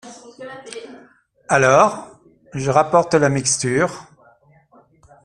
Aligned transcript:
Alors, 1.47 2.09
je 2.55 2.71
rapporte 2.71 3.13
la 3.13 3.29
mixture… 3.29 4.07